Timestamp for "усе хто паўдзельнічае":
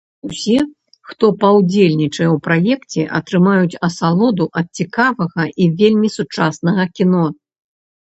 0.27-2.25